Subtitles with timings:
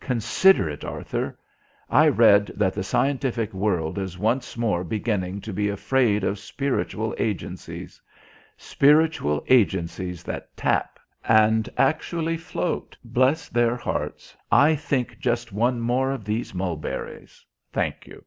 [0.00, 1.38] Consider it, Arthur.
[1.88, 7.14] I read that the scientific world is once more beginning to be afraid of spiritual
[7.16, 7.98] agencies.
[8.58, 14.36] Spiritual agencies that tap, and actually float, bless their hearts!
[14.52, 17.42] I think just one more of those mulberries
[17.72, 18.26] thank you.